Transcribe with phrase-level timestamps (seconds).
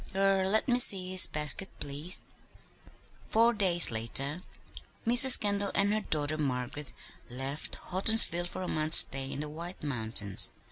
[0.15, 2.21] Er let me see his basket, please."
[3.29, 4.41] Four days later
[5.05, 5.39] Mrs.
[5.39, 6.91] Kendall and her daughter Margaret
[7.29, 10.53] left Houghtonsville for a month's stay in the White Mountains.